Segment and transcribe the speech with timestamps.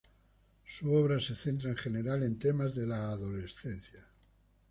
[0.65, 4.03] Su obra se centra en general en temas de la adolescencia.